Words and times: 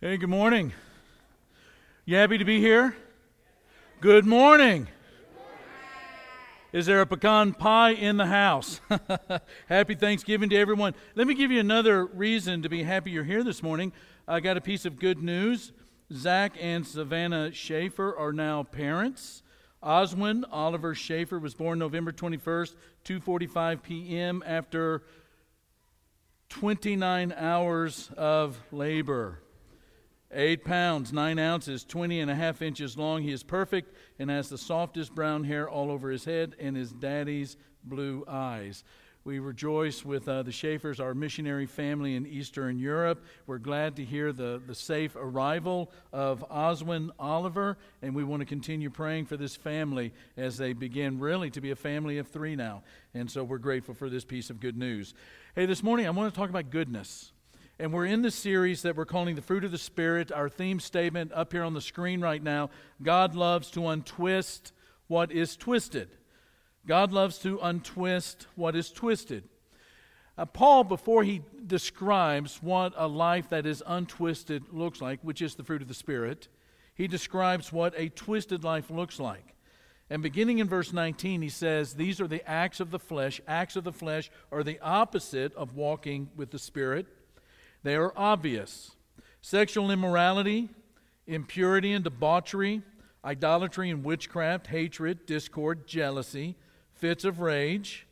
Hey, 0.00 0.16
good 0.16 0.28
morning. 0.28 0.72
You 2.04 2.14
happy 2.18 2.38
to 2.38 2.44
be 2.44 2.60
here? 2.60 2.94
Good 4.00 4.24
morning. 4.24 4.86
Is 6.72 6.86
there 6.86 7.00
a 7.00 7.06
pecan 7.06 7.52
pie 7.52 7.94
in 7.94 8.16
the 8.16 8.26
house? 8.26 8.80
happy 9.68 9.96
Thanksgiving 9.96 10.50
to 10.50 10.56
everyone. 10.56 10.94
Let 11.16 11.26
me 11.26 11.34
give 11.34 11.50
you 11.50 11.58
another 11.58 12.04
reason 12.04 12.62
to 12.62 12.68
be 12.68 12.84
happy 12.84 13.10
you're 13.10 13.24
here 13.24 13.42
this 13.42 13.60
morning. 13.60 13.92
I 14.28 14.38
got 14.38 14.56
a 14.56 14.60
piece 14.60 14.84
of 14.84 15.00
good 15.00 15.20
news. 15.20 15.72
Zach 16.12 16.52
and 16.60 16.86
Savannah 16.86 17.50
Schaefer 17.50 18.16
are 18.16 18.32
now 18.32 18.62
parents. 18.62 19.42
Oswin 19.82 20.44
Oliver 20.52 20.94
Schaefer 20.94 21.40
was 21.40 21.54
born 21.54 21.80
November 21.80 22.12
21st, 22.12 22.76
2:45 23.04 23.82
p.m. 23.82 24.44
after 24.46 25.02
29 26.50 27.34
hours 27.36 28.12
of 28.16 28.60
labor. 28.70 29.40
Eight 30.30 30.62
pounds, 30.62 31.10
nine 31.10 31.38
ounces, 31.38 31.84
20 31.84 32.20
and 32.20 32.30
a 32.30 32.34
half 32.34 32.60
inches 32.60 32.98
long. 32.98 33.22
He 33.22 33.32
is 33.32 33.42
perfect 33.42 33.94
and 34.18 34.28
has 34.28 34.50
the 34.50 34.58
softest 34.58 35.14
brown 35.14 35.44
hair 35.44 35.68
all 35.68 35.90
over 35.90 36.10
his 36.10 36.26
head 36.26 36.54
and 36.58 36.76
his 36.76 36.92
daddy's 36.92 37.56
blue 37.82 38.24
eyes. 38.28 38.84
We 39.24 39.40
rejoice 39.40 40.04
with 40.04 40.28
uh, 40.28 40.42
the 40.42 40.52
Schaefers, 40.52 41.00
our 41.00 41.14
missionary 41.14 41.66
family 41.66 42.14
in 42.14 42.26
Eastern 42.26 42.78
Europe. 42.78 43.24
We're 43.46 43.58
glad 43.58 43.96
to 43.96 44.04
hear 44.04 44.32
the, 44.32 44.60
the 44.66 44.74
safe 44.74 45.16
arrival 45.16 45.90
of 46.12 46.44
Oswin 46.50 47.10
Oliver, 47.18 47.76
and 48.00 48.14
we 48.14 48.24
want 48.24 48.40
to 48.40 48.46
continue 48.46 48.90
praying 48.90 49.26
for 49.26 49.36
this 49.36 49.56
family 49.56 50.12
as 50.36 50.56
they 50.56 50.72
begin 50.72 51.18
really 51.18 51.50
to 51.50 51.60
be 51.60 51.70
a 51.72 51.76
family 51.76 52.18
of 52.18 52.28
three 52.28 52.56
now. 52.56 52.82
And 53.12 53.30
so 53.30 53.44
we're 53.44 53.58
grateful 53.58 53.94
for 53.94 54.08
this 54.08 54.24
piece 54.24 54.50
of 54.50 54.60
good 54.60 54.76
news. 54.76 55.14
Hey, 55.54 55.66
this 55.66 55.82
morning 55.82 56.06
I 56.06 56.10
want 56.10 56.32
to 56.32 56.38
talk 56.38 56.48
about 56.48 56.70
goodness. 56.70 57.32
And 57.80 57.92
we're 57.92 58.06
in 58.06 58.22
the 58.22 58.30
series 58.32 58.82
that 58.82 58.96
we're 58.96 59.04
calling 59.04 59.36
The 59.36 59.42
Fruit 59.42 59.62
of 59.62 59.70
the 59.70 59.78
Spirit. 59.78 60.32
Our 60.32 60.48
theme 60.48 60.80
statement 60.80 61.30
up 61.32 61.52
here 61.52 61.62
on 61.62 61.74
the 61.74 61.80
screen 61.80 62.20
right 62.20 62.42
now 62.42 62.70
God 63.00 63.36
loves 63.36 63.70
to 63.70 63.86
untwist 63.86 64.72
what 65.06 65.30
is 65.30 65.56
twisted. 65.56 66.08
God 66.88 67.12
loves 67.12 67.38
to 67.38 67.60
untwist 67.62 68.48
what 68.56 68.74
is 68.74 68.90
twisted. 68.90 69.44
Uh, 70.36 70.44
Paul, 70.44 70.82
before 70.82 71.22
he 71.22 71.42
describes 71.68 72.58
what 72.60 72.94
a 72.96 73.06
life 73.06 73.48
that 73.50 73.64
is 73.64 73.80
untwisted 73.86 74.64
looks 74.72 75.00
like, 75.00 75.20
which 75.22 75.40
is 75.40 75.54
the 75.54 75.62
fruit 75.62 75.82
of 75.82 75.86
the 75.86 75.94
Spirit, 75.94 76.48
he 76.96 77.06
describes 77.06 77.72
what 77.72 77.94
a 77.96 78.08
twisted 78.08 78.64
life 78.64 78.90
looks 78.90 79.20
like. 79.20 79.54
And 80.10 80.20
beginning 80.20 80.58
in 80.58 80.68
verse 80.68 80.92
19, 80.92 81.42
he 81.42 81.48
says, 81.48 81.94
These 81.94 82.20
are 82.20 82.26
the 82.26 82.48
acts 82.48 82.80
of 82.80 82.90
the 82.90 82.98
flesh. 82.98 83.40
Acts 83.46 83.76
of 83.76 83.84
the 83.84 83.92
flesh 83.92 84.32
are 84.50 84.64
the 84.64 84.80
opposite 84.80 85.54
of 85.54 85.76
walking 85.76 86.30
with 86.34 86.50
the 86.50 86.58
Spirit. 86.58 87.06
They 87.82 87.94
are 87.94 88.12
obvious 88.16 88.92
sexual 89.40 89.90
immorality, 89.90 90.68
impurity 91.26 91.92
and 91.92 92.04
debauchery, 92.04 92.82
idolatry 93.24 93.90
and 93.90 94.04
witchcraft, 94.04 94.66
hatred, 94.66 95.26
discord, 95.26 95.86
jealousy, 95.86 96.56
fits 96.92 97.24
of 97.24 97.40
rage, 97.40 98.06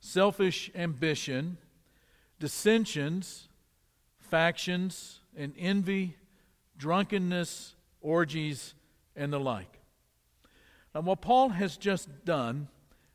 selfish 0.00 0.70
ambition, 0.74 1.58
dissensions, 2.38 3.48
factions, 4.18 5.20
and 5.36 5.52
envy, 5.58 6.16
drunkenness, 6.76 7.74
orgies, 8.00 8.74
and 9.16 9.32
the 9.32 9.40
like. 9.40 9.80
Now, 10.94 11.00
what 11.02 11.20
Paul 11.20 11.50
has 11.50 11.76
just 11.76 12.24
done, 12.24 12.68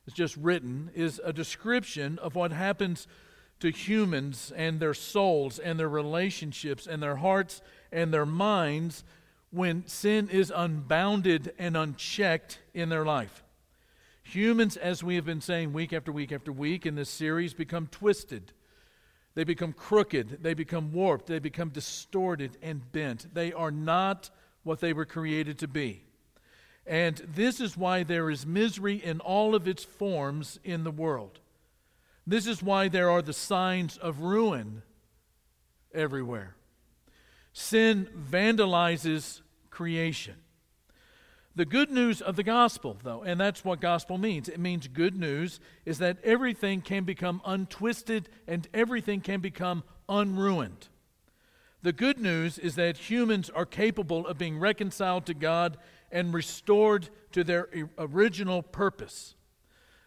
has 0.05 0.13
just 0.13 0.35
written, 0.37 0.91
is 0.93 1.21
a 1.23 1.33
description 1.33 2.19
of 2.19 2.35
what 2.35 2.51
happens 2.51 3.07
to 3.63 3.71
humans 3.71 4.51
and 4.57 4.81
their 4.81 4.93
souls 4.93 5.57
and 5.57 5.79
their 5.79 5.87
relationships 5.87 6.85
and 6.85 7.01
their 7.01 7.15
hearts 7.15 7.61
and 7.93 8.13
their 8.13 8.25
minds 8.25 9.05
when 9.51 9.87
sin 9.87 10.27
is 10.27 10.51
unbounded 10.53 11.53
and 11.57 11.77
unchecked 11.77 12.59
in 12.73 12.89
their 12.89 13.05
life. 13.05 13.41
Humans, 14.23 14.75
as 14.75 15.01
we 15.01 15.15
have 15.15 15.23
been 15.23 15.39
saying 15.39 15.71
week 15.71 15.93
after 15.93 16.11
week 16.11 16.33
after 16.33 16.51
week 16.51 16.85
in 16.85 16.95
this 16.95 17.09
series, 17.09 17.53
become 17.53 17.87
twisted. 17.87 18.51
They 19.33 19.45
become 19.45 19.71
crooked. 19.71 20.43
They 20.43 20.53
become 20.53 20.91
warped. 20.91 21.27
They 21.27 21.39
become 21.39 21.69
distorted 21.69 22.57
and 22.61 22.91
bent. 22.91 23.33
They 23.33 23.53
are 23.53 23.71
not 23.71 24.29
what 24.63 24.81
they 24.81 24.91
were 24.91 25.05
created 25.05 25.57
to 25.59 25.69
be. 25.69 26.03
And 26.85 27.15
this 27.33 27.61
is 27.61 27.77
why 27.77 28.03
there 28.03 28.29
is 28.29 28.45
misery 28.45 28.95
in 28.95 29.21
all 29.21 29.55
of 29.55 29.69
its 29.69 29.85
forms 29.85 30.59
in 30.65 30.83
the 30.83 30.91
world. 30.91 31.39
This 32.25 32.47
is 32.47 32.63
why 32.63 32.87
there 32.87 33.09
are 33.09 33.21
the 33.21 33.33
signs 33.33 33.97
of 33.97 34.21
ruin 34.21 34.81
everywhere. 35.93 36.55
Sin 37.51 38.07
vandalizes 38.17 39.41
creation. 39.69 40.35
The 41.55 41.65
good 41.65 41.91
news 41.91 42.19
of 42.19 42.35
the 42.35 42.43
gospel, 42.43 42.97
though, 43.03 43.21
and 43.21 43.39
that's 43.39 43.63
what 43.63 43.79
gospel 43.79 44.17
means 44.17 44.49
it 44.49 44.59
means 44.59 44.87
good 44.87 45.15
news 45.15 45.59
is 45.85 45.99
that 45.99 46.17
everything 46.23 46.81
can 46.81 47.03
become 47.03 47.41
untwisted 47.45 48.27
and 48.47 48.67
everything 48.73 49.21
can 49.21 49.39
become 49.39 49.83
unruined. 50.09 50.87
The 51.83 51.93
good 51.93 52.17
news 52.17 52.57
is 52.57 52.75
that 52.75 52.97
humans 52.97 53.51
are 53.51 53.67
capable 53.67 54.25
of 54.25 54.37
being 54.37 54.57
reconciled 54.57 55.27
to 55.27 55.35
God 55.35 55.77
and 56.11 56.33
restored 56.33 57.09
to 57.33 57.43
their 57.43 57.67
original 57.99 58.63
purpose. 58.63 59.35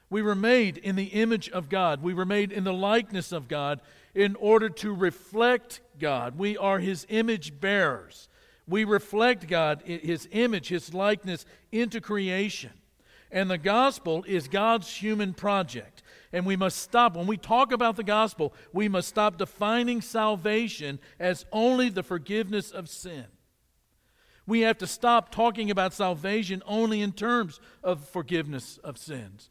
We 0.08 0.22
were 0.22 0.34
made 0.34 0.78
in 0.78 0.96
the 0.96 1.06
image 1.06 1.48
of 1.50 1.68
God. 1.68 2.02
We 2.02 2.14
were 2.14 2.24
made 2.24 2.52
in 2.52 2.64
the 2.64 2.72
likeness 2.72 3.32
of 3.32 3.48
God 3.48 3.80
in 4.14 4.36
order 4.36 4.68
to 4.68 4.94
reflect 4.94 5.80
God. 5.98 6.38
We 6.38 6.56
are 6.56 6.78
His 6.78 7.06
image 7.08 7.60
bearers. 7.60 8.28
We 8.68 8.84
reflect 8.84 9.48
God, 9.48 9.82
His 9.84 10.28
image, 10.32 10.68
His 10.68 10.94
likeness 10.94 11.44
into 11.72 12.00
creation. 12.00 12.70
And 13.30 13.50
the 13.50 13.58
gospel 13.58 14.24
is 14.26 14.48
God's 14.48 14.88
human 14.88 15.34
project. 15.34 16.02
And 16.32 16.46
we 16.46 16.56
must 16.56 16.78
stop, 16.78 17.16
when 17.16 17.26
we 17.26 17.36
talk 17.36 17.72
about 17.72 17.96
the 17.96 18.04
gospel, 18.04 18.54
we 18.72 18.88
must 18.88 19.08
stop 19.08 19.38
defining 19.38 20.00
salvation 20.00 20.98
as 21.18 21.44
only 21.50 21.88
the 21.88 22.02
forgiveness 22.02 22.70
of 22.70 22.88
sin. 22.88 23.24
We 24.46 24.60
have 24.60 24.78
to 24.78 24.86
stop 24.86 25.32
talking 25.32 25.70
about 25.70 25.92
salvation 25.92 26.62
only 26.66 27.00
in 27.00 27.12
terms 27.12 27.58
of 27.82 28.08
forgiveness 28.08 28.78
of 28.84 28.96
sins. 28.96 29.50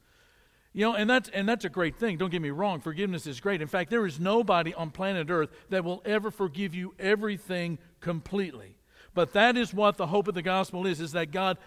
You 0.75 0.81
know, 0.81 0.93
and 0.93 1.09
that's, 1.09 1.29
and 1.29 1.47
that's 1.47 1.63
a 1.63 1.69
great 1.69 1.95
thing. 1.95 2.17
Don't 2.17 2.29
get 2.29 2.41
me 2.41 2.49
wrong. 2.49 2.81
Forgiveness 2.81 3.25
is 3.27 3.39
great. 3.39 3.61
In 3.61 3.67
fact, 3.69 3.89
there 3.89 4.05
is 4.05 4.19
nobody 4.19 4.73
on 4.73 4.91
planet 4.91 5.29
Earth 5.29 5.49
that 5.69 5.85
will 5.85 6.01
ever 6.03 6.29
forgive 6.29 6.75
you 6.75 6.93
everything 6.99 7.77
completely. 8.01 8.75
But 9.13 9.31
that 9.31 9.55
is 9.55 9.73
what 9.73 9.95
the 9.95 10.07
hope 10.07 10.27
of 10.27 10.33
the 10.33 10.41
gospel 10.41 10.85
is, 10.85 10.99
is 10.99 11.13
that 11.13 11.31
God 11.31 11.57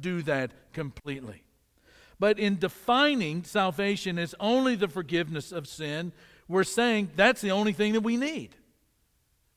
do 0.00 0.20
that 0.22 0.50
completely. 0.72 1.44
But 2.18 2.40
in 2.40 2.58
defining 2.58 3.44
salvation 3.44 4.18
as 4.18 4.34
only 4.40 4.74
the 4.74 4.88
forgiveness 4.88 5.52
of 5.52 5.68
sin, 5.68 6.10
we're 6.48 6.64
saying 6.64 7.12
that's 7.14 7.40
the 7.40 7.52
only 7.52 7.72
thing 7.72 7.92
that 7.92 8.00
we 8.00 8.16
need. 8.16 8.56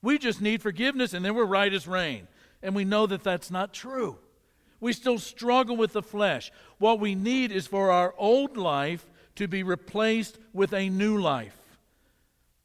We 0.03 0.19
just 0.19 0.39
need 0.39 0.61
forgiveness 0.61 1.15
and 1.15 1.25
then 1.25 1.33
we're 1.33 1.45
right 1.45 1.73
as 1.73 1.87
rain. 1.87 2.27
And 2.61 2.75
we 2.75 2.85
know 2.85 3.07
that 3.07 3.23
that's 3.23 3.49
not 3.49 3.73
true. 3.73 4.19
We 4.81 4.91
still 4.91 5.19
struggle 5.19 5.77
with 5.77 5.93
the 5.93 6.01
flesh. 6.01 6.51
What 6.79 6.99
we 6.99 7.15
need 7.15 7.51
is 7.51 7.67
for 7.67 7.91
our 7.91 8.13
old 8.17 8.57
life 8.57 9.05
to 9.35 9.47
be 9.47 9.63
replaced 9.63 10.37
with 10.51 10.73
a 10.73 10.89
new 10.89 11.17
life. 11.17 11.57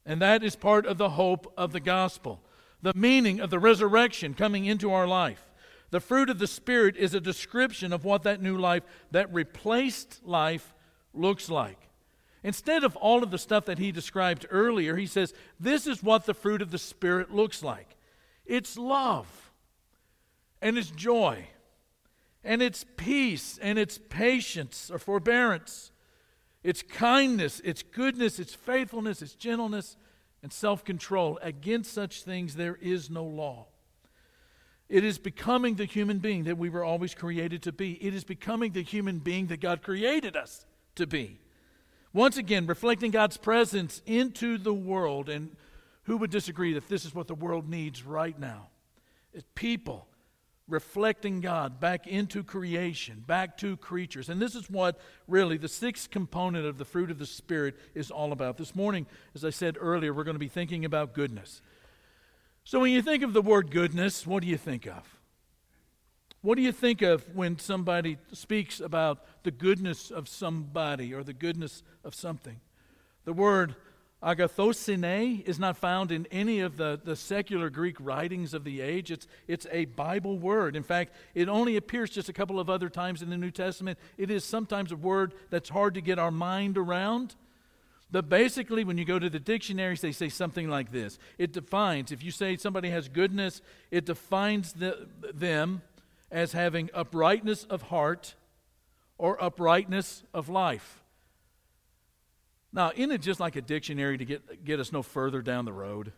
And 0.05 0.21
that 0.21 0.43
is 0.43 0.55
part 0.55 0.85
of 0.85 0.97
the 0.97 1.11
hope 1.11 1.53
of 1.57 1.71
the 1.71 1.79
gospel, 1.79 2.41
the 2.81 2.93
meaning 2.95 3.39
of 3.39 3.49
the 3.49 3.59
resurrection 3.59 4.33
coming 4.33 4.65
into 4.65 4.91
our 4.91 5.07
life. 5.07 5.43
The 5.91 5.99
fruit 5.99 6.29
of 6.29 6.39
the 6.39 6.47
Spirit 6.47 6.97
is 6.97 7.13
a 7.13 7.21
description 7.21 7.93
of 7.93 8.03
what 8.03 8.23
that 8.23 8.41
new 8.41 8.57
life, 8.57 8.83
that 9.11 9.33
replaced 9.33 10.19
life, 10.25 10.73
looks 11.13 11.49
like. 11.49 11.87
Instead 12.43 12.83
of 12.83 12.95
all 12.97 13.23
of 13.23 13.31
the 13.31 13.37
stuff 13.37 13.65
that 13.65 13.79
he 13.79 13.91
described 13.91 14.45
earlier, 14.49 14.95
he 14.95 15.05
says, 15.05 15.33
This 15.59 15.87
is 15.87 16.03
what 16.03 16.25
the 16.25 16.33
fruit 16.33 16.61
of 16.61 16.71
the 16.71 16.77
Spirit 16.77 17.33
looks 17.33 17.63
like 17.63 17.95
it's 18.45 18.77
love, 18.77 19.51
and 20.61 20.77
it's 20.77 20.89
joy, 20.91 21.47
and 22.47 22.61
it's 22.61 22.85
peace 22.95 23.59
and 23.61 23.77
it's 23.77 23.99
patience 24.09 24.89
or 24.89 24.97
forbearance. 24.97 25.91
It's 26.63 26.81
kindness, 26.81 27.61
it's 27.63 27.83
goodness, 27.83 28.39
it's 28.39 28.55
faithfulness, 28.55 29.21
it's 29.21 29.35
gentleness, 29.35 29.97
and 30.41 30.51
self 30.51 30.85
control. 30.85 31.37
Against 31.41 31.93
such 31.93 32.23
things 32.23 32.55
there 32.55 32.77
is 32.81 33.09
no 33.09 33.25
law. 33.25 33.67
It 34.87 35.03
is 35.03 35.17
becoming 35.17 35.75
the 35.75 35.83
human 35.83 36.19
being 36.19 36.45
that 36.45 36.57
we 36.57 36.69
were 36.69 36.85
always 36.85 37.13
created 37.13 37.61
to 37.63 37.73
be. 37.73 37.93
It 38.03 38.13
is 38.13 38.23
becoming 38.23 38.71
the 38.71 38.81
human 38.81 39.19
being 39.19 39.47
that 39.47 39.59
God 39.59 39.81
created 39.81 40.37
us 40.37 40.65
to 40.95 41.05
be. 41.05 41.41
Once 42.13 42.37
again, 42.37 42.65
reflecting 42.65 43.11
God's 43.11 43.35
presence 43.35 44.01
into 44.05 44.57
the 44.57 44.73
world. 44.73 45.27
And 45.27 45.57
who 46.03 46.15
would 46.15 46.31
disagree 46.31 46.73
that 46.73 46.87
this 46.87 47.03
is 47.03 47.13
what 47.13 47.27
the 47.27 47.35
world 47.35 47.69
needs 47.69 48.03
right 48.03 48.39
now? 48.39 48.69
It's 49.33 49.45
people 49.53 50.07
reflecting 50.67 51.39
God 51.39 51.79
back 51.79 52.07
into 52.07 52.43
creation, 52.43 53.23
back 53.25 53.57
to 53.59 53.77
creatures. 53.77 54.29
And 54.29 54.41
this 54.41 54.55
is 54.55 54.69
what 54.69 54.99
really 55.27 55.57
the 55.57 55.69
sixth 55.69 56.09
component 56.09 56.65
of 56.65 56.77
the 56.77 56.85
fruit 56.85 57.09
of 57.09 57.19
the 57.19 57.25
Spirit 57.25 57.75
is 57.95 58.11
all 58.11 58.31
about. 58.31 58.57
This 58.57 58.75
morning, 58.75 59.05
as 59.33 59.45
I 59.45 59.49
said 59.49 59.77
earlier, 59.79 60.13
we're 60.13 60.25
going 60.25 60.35
to 60.35 60.39
be 60.39 60.49
thinking 60.49 60.83
about 60.83 61.13
goodness. 61.13 61.61
So, 62.65 62.81
when 62.81 62.91
you 62.91 63.01
think 63.01 63.23
of 63.23 63.31
the 63.31 63.41
word 63.41 63.71
goodness, 63.71 64.27
what 64.27 64.43
do 64.43 64.49
you 64.49 64.57
think 64.57 64.85
of? 64.85 65.17
What 66.41 66.55
do 66.55 66.61
you 66.61 66.71
think 66.71 67.01
of 67.01 67.23
when 67.33 67.57
somebody 67.59 68.17
speaks 68.33 68.79
about 68.79 69.25
the 69.43 69.51
goodness 69.51 70.11
of 70.11 70.27
somebody 70.27 71.13
or 71.13 71.23
the 71.23 71.33
goodness 71.33 71.81
of 72.03 72.13
something? 72.13 72.59
The 73.23 73.33
word 73.33 73.75
agathosyne 74.23 75.47
is 75.47 75.59
not 75.59 75.77
found 75.77 76.11
in 76.11 76.25
any 76.31 76.59
of 76.59 76.77
the, 76.77 76.99
the 77.03 77.15
secular 77.15 77.69
Greek 77.69 77.95
writings 77.99 78.53
of 78.53 78.63
the 78.63 78.81
age. 78.81 79.11
It's, 79.11 79.27
it's 79.47 79.67
a 79.71 79.85
Bible 79.85 80.39
word. 80.39 80.75
In 80.75 80.83
fact, 80.83 81.13
it 81.35 81.47
only 81.47 81.77
appears 81.77 82.09
just 82.09 82.29
a 82.29 82.33
couple 82.33 82.59
of 82.59 82.69
other 82.69 82.89
times 82.89 83.21
in 83.21 83.29
the 83.29 83.37
New 83.37 83.51
Testament. 83.51 83.99
It 84.17 84.31
is 84.31 84.43
sometimes 84.43 84.91
a 84.91 84.95
word 84.95 85.33
that's 85.49 85.69
hard 85.69 85.93
to 85.95 86.01
get 86.01 86.17
our 86.17 86.31
mind 86.31 86.77
around. 86.77 87.35
But 88.09 88.29
basically, 88.29 88.83
when 88.83 88.97
you 88.97 89.05
go 89.05 89.19
to 89.19 89.29
the 89.29 89.39
dictionaries, 89.39 90.01
they 90.01 90.13
say 90.13 90.29
something 90.29 90.69
like 90.69 90.91
this 90.91 91.19
it 91.37 91.51
defines, 91.51 92.11
if 92.11 92.23
you 92.23 92.31
say 92.31 92.55
somebody 92.57 92.89
has 92.89 93.09
goodness, 93.09 93.61
it 93.91 94.05
defines 94.05 94.73
the, 94.73 95.07
them 95.33 95.81
as 96.31 96.53
having 96.53 96.89
uprightness 96.93 97.65
of 97.65 97.83
heart 97.83 98.35
or 99.17 99.41
uprightness 99.43 100.23
of 100.33 100.49
life. 100.49 101.03
Now, 102.73 102.91
isn't 102.95 103.11
it 103.11 103.21
just 103.21 103.39
like 103.39 103.55
a 103.55 103.61
dictionary 103.61 104.17
to 104.17 104.25
get, 104.25 104.65
get 104.65 104.79
us 104.79 104.91
no 104.91 105.01
further 105.01 105.41
down 105.41 105.65
the 105.65 105.73
road? 105.73 106.11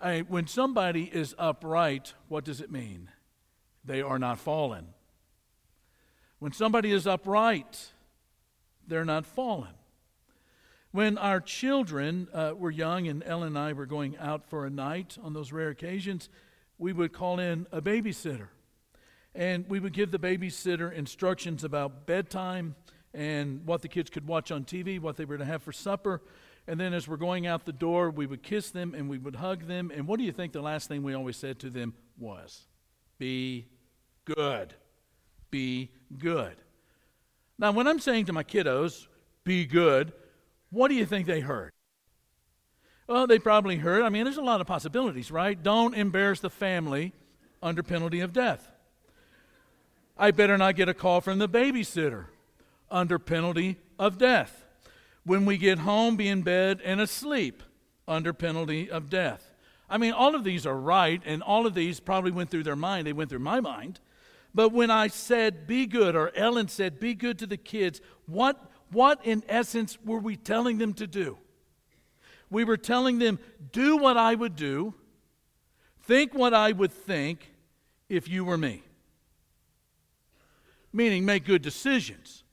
I 0.00 0.20
when 0.20 0.46
somebody 0.46 1.04
is 1.04 1.34
upright, 1.38 2.14
what 2.28 2.44
does 2.44 2.60
it 2.60 2.70
mean? 2.70 3.10
They 3.84 4.02
are 4.02 4.18
not 4.18 4.38
fallen. 4.38 4.88
When 6.38 6.52
somebody 6.52 6.92
is 6.92 7.06
upright, 7.06 7.92
they're 8.86 9.04
not 9.04 9.24
fallen. 9.24 9.72
When 10.90 11.18
our 11.18 11.40
children 11.40 12.28
uh, 12.32 12.52
were 12.56 12.70
young 12.70 13.06
and 13.06 13.22
Ellen 13.24 13.48
and 13.48 13.58
I 13.58 13.72
were 13.72 13.86
going 13.86 14.16
out 14.18 14.48
for 14.48 14.66
a 14.66 14.70
night 14.70 15.18
on 15.22 15.34
those 15.34 15.52
rare 15.52 15.68
occasions, 15.68 16.28
we 16.78 16.92
would 16.92 17.12
call 17.12 17.38
in 17.38 17.66
a 17.70 17.80
babysitter. 17.82 18.48
And 19.34 19.68
we 19.68 19.80
would 19.80 19.92
give 19.92 20.10
the 20.10 20.18
babysitter 20.18 20.92
instructions 20.92 21.64
about 21.64 22.06
bedtime 22.06 22.76
and 23.16 23.66
what 23.66 23.80
the 23.80 23.88
kids 23.88 24.10
could 24.10 24.26
watch 24.26 24.52
on 24.52 24.64
TV, 24.64 25.00
what 25.00 25.16
they 25.16 25.24
were 25.24 25.38
to 25.38 25.44
have 25.44 25.62
for 25.62 25.72
supper. 25.72 26.20
And 26.68 26.78
then 26.78 26.92
as 26.92 27.08
we're 27.08 27.16
going 27.16 27.46
out 27.46 27.64
the 27.64 27.72
door, 27.72 28.10
we 28.10 28.26
would 28.26 28.42
kiss 28.42 28.70
them 28.70 28.94
and 28.94 29.08
we 29.08 29.16
would 29.16 29.36
hug 29.36 29.66
them. 29.66 29.90
And 29.94 30.06
what 30.06 30.18
do 30.18 30.24
you 30.24 30.32
think 30.32 30.52
the 30.52 30.60
last 30.60 30.86
thing 30.86 31.02
we 31.02 31.14
always 31.14 31.36
said 31.36 31.58
to 31.60 31.70
them 31.70 31.94
was? 32.18 32.66
Be 33.18 33.66
good. 34.26 34.74
Be 35.50 35.90
good. 36.18 36.56
Now, 37.58 37.72
when 37.72 37.86
I'm 37.86 38.00
saying 38.00 38.26
to 38.26 38.34
my 38.34 38.44
kiddos, 38.44 39.06
be 39.44 39.64
good, 39.64 40.12
what 40.70 40.88
do 40.88 40.94
you 40.94 41.06
think 41.06 41.26
they 41.26 41.40
heard? 41.40 41.72
Well, 43.08 43.26
they 43.26 43.38
probably 43.38 43.76
heard, 43.76 44.02
I 44.02 44.10
mean, 44.10 44.24
there's 44.24 44.36
a 44.36 44.42
lot 44.42 44.60
of 44.60 44.66
possibilities, 44.66 45.30
right? 45.30 45.60
Don't 45.60 45.94
embarrass 45.94 46.40
the 46.40 46.50
family 46.50 47.14
under 47.62 47.82
penalty 47.82 48.20
of 48.20 48.34
death. 48.34 48.70
I 50.18 50.32
better 50.32 50.58
not 50.58 50.76
get 50.76 50.88
a 50.90 50.94
call 50.94 51.22
from 51.22 51.38
the 51.38 51.48
babysitter 51.48 52.26
under 52.90 53.18
penalty 53.18 53.76
of 53.98 54.18
death. 54.18 54.64
When 55.24 55.44
we 55.44 55.56
get 55.56 55.80
home, 55.80 56.16
be 56.16 56.28
in 56.28 56.42
bed 56.42 56.80
and 56.84 57.00
asleep 57.00 57.62
under 58.06 58.32
penalty 58.32 58.90
of 58.90 59.10
death. 59.10 59.52
I 59.88 59.98
mean, 59.98 60.12
all 60.12 60.34
of 60.34 60.44
these 60.44 60.66
are 60.66 60.76
right, 60.76 61.20
and 61.24 61.42
all 61.42 61.66
of 61.66 61.74
these 61.74 62.00
probably 62.00 62.30
went 62.30 62.50
through 62.50 62.64
their 62.64 62.76
mind. 62.76 63.06
They 63.06 63.12
went 63.12 63.30
through 63.30 63.40
my 63.40 63.60
mind. 63.60 64.00
But 64.54 64.72
when 64.72 64.90
I 64.90 65.08
said, 65.08 65.66
be 65.66 65.86
good, 65.86 66.16
or 66.16 66.34
Ellen 66.34 66.68
said, 66.68 66.98
be 66.98 67.14
good 67.14 67.38
to 67.40 67.46
the 67.46 67.56
kids, 67.56 68.00
what 68.26 68.70
what 68.90 69.24
in 69.24 69.42
essence 69.48 69.98
were 70.04 70.18
we 70.18 70.36
telling 70.36 70.78
them 70.78 70.94
to 70.94 71.06
do? 71.06 71.38
We 72.50 72.64
were 72.64 72.76
telling 72.76 73.18
them, 73.18 73.38
do 73.72 73.96
what 73.96 74.16
I 74.16 74.34
would 74.34 74.54
do, 74.54 74.94
think 76.04 76.32
what 76.32 76.54
I 76.54 76.72
would 76.72 76.92
think 76.92 77.52
if 78.08 78.28
you 78.28 78.44
were 78.44 78.56
me. 78.56 78.82
Meaning, 80.92 81.24
make 81.24 81.44
good 81.44 81.62
decisions. 81.62 82.44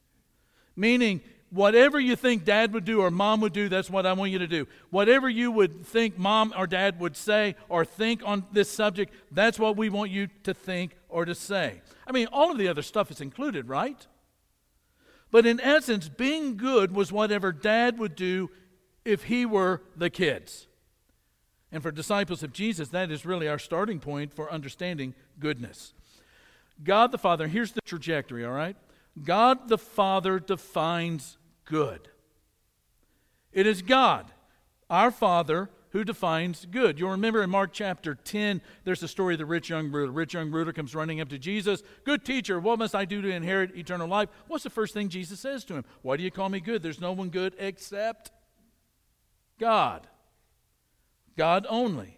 Meaning, 0.76 1.22
whatever 1.50 2.00
you 2.00 2.16
think 2.16 2.46
dad 2.46 2.74
would 2.74 2.86
do 2.86 3.02
or 3.02 3.12
mom 3.12 3.42
would 3.42 3.54
do, 3.54 3.70
that's 3.70 3.90
what 3.90 4.06
I 4.06 4.14
want 4.14 4.32
you 4.32 4.40
to 4.40 4.48
do. 4.48 4.68
Whatever 4.90 5.30
you 5.30 5.52
would 5.52 5.86
think 5.86 6.18
mom 6.18 6.54
or 6.58 6.66
dad 6.66 7.00
would 7.00 7.16
say 7.16 7.56
or 7.70 7.86
think 7.86 8.22
on 8.26 8.46
this 8.52 8.70
subject, 8.70 9.14
that's 9.32 9.60
what 9.60 9.78
we 9.78 9.90
want 9.90 10.10
you 10.12 10.30
to 10.44 10.54
think 10.54 10.96
or 11.10 11.26
to 11.26 11.36
say. 11.36 11.82
I 12.08 12.12
mean, 12.12 12.28
all 12.32 12.52
of 12.52 12.58
the 12.58 12.68
other 12.68 12.82
stuff 12.82 13.12
is 13.12 13.22
included, 13.22 13.70
right? 13.70 14.08
But 15.30 15.46
in 15.46 15.60
essence, 15.60 16.10
being 16.10 16.58
good 16.58 16.96
was 16.96 17.12
whatever 17.12 17.52
dad 17.52 18.00
would 18.00 18.16
do 18.16 18.50
if 19.06 19.26
he 19.26 19.46
were 19.46 19.82
the 19.96 20.10
kids. 20.10 20.68
And 21.72 21.82
for 21.82 21.92
disciples 21.92 22.44
of 22.44 22.54
Jesus, 22.54 22.90
that 22.90 23.10
is 23.10 23.26
really 23.26 23.48
our 23.48 23.58
starting 23.58 24.00
point 24.00 24.34
for 24.34 24.52
understanding 24.52 25.16
goodness. 25.40 25.94
God 26.84 27.12
the 27.12 27.18
Father, 27.18 27.48
here's 27.48 27.72
the 27.72 27.82
trajectory, 27.82 28.46
all 28.46 28.52
right? 28.54 28.76
God 29.22 29.70
the 29.70 29.78
Father 29.78 30.40
defines 30.40 31.38
good. 31.66 32.10
It 33.52 33.68
is 33.68 33.82
God, 33.82 34.32
our 34.90 35.12
Father, 35.12 35.70
who 35.90 36.04
defines 36.04 36.66
good. 36.66 36.98
You'll 36.98 37.12
remember 37.12 37.44
in 37.44 37.52
Mark 37.52 37.70
chapter 37.72 38.16
10, 38.16 38.62
there's 38.84 39.00
the 39.00 39.08
story 39.08 39.36
of 39.36 39.38
the 39.38 39.46
rich 39.46 39.70
young 39.70 39.92
ruler. 39.92 40.08
The 40.08 40.12
rich 40.12 40.34
young 40.34 40.50
ruler 40.50 40.74
comes 40.74 40.96
running 40.96 41.22
up 41.22 41.30
to 41.30 41.38
Jesus. 41.38 41.84
Good 42.04 42.26
teacher, 42.26 42.60
what 42.60 42.80
must 42.80 42.96
I 42.96 43.06
do 43.06 43.22
to 43.22 43.30
inherit 43.30 43.78
eternal 43.78 44.08
life? 44.08 44.30
What's 44.48 44.64
the 44.64 44.72
first 44.72 44.96
thing 44.96 45.10
Jesus 45.10 45.40
says 45.40 45.64
to 45.66 45.76
him? 45.76 45.86
Why 46.02 46.18
do 46.18 46.24
you 46.24 46.32
call 46.32 46.50
me 46.50 46.60
good? 46.60 46.82
There's 46.82 47.00
no 47.00 47.12
one 47.12 47.30
good 47.30 47.54
except 47.60 48.32
God. 49.60 50.08
God 51.38 51.68
only. 51.70 52.18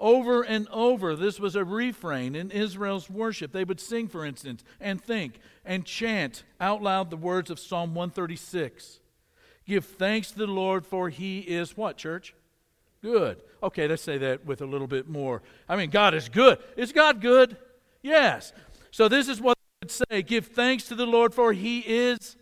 Over 0.00 0.42
and 0.42 0.68
over, 0.68 1.16
this 1.16 1.40
was 1.40 1.56
a 1.56 1.64
refrain 1.64 2.36
in 2.36 2.52
Israel's 2.52 3.10
worship. 3.10 3.52
They 3.52 3.64
would 3.64 3.80
sing, 3.80 4.06
for 4.06 4.24
instance, 4.24 4.62
and 4.80 5.02
think 5.02 5.40
and 5.64 5.84
chant 5.84 6.44
out 6.60 6.82
loud 6.82 7.10
the 7.10 7.16
words 7.16 7.50
of 7.50 7.58
Psalm 7.58 7.94
136. 7.94 9.00
Give 9.66 9.84
thanks 9.84 10.30
to 10.30 10.38
the 10.38 10.46
Lord, 10.46 10.86
for 10.86 11.08
he 11.08 11.40
is 11.40 11.76
what, 11.76 11.96
church? 11.96 12.32
Good. 13.02 13.42
Okay, 13.62 13.88
let's 13.88 14.02
say 14.02 14.18
that 14.18 14.44
with 14.46 14.60
a 14.60 14.66
little 14.66 14.86
bit 14.86 15.08
more. 15.08 15.42
I 15.68 15.76
mean, 15.76 15.90
God 15.90 16.14
is 16.14 16.28
good. 16.28 16.58
Is 16.76 16.92
God 16.92 17.20
good? 17.20 17.56
Yes. 18.00 18.52
So 18.92 19.08
this 19.08 19.28
is 19.28 19.40
what 19.40 19.56
I 19.58 19.84
would 19.84 19.90
say 19.90 20.22
Give 20.22 20.46
thanks 20.46 20.84
to 20.88 20.94
the 20.94 21.06
Lord, 21.06 21.34
for 21.34 21.52
he 21.52 21.80
is 21.80 22.36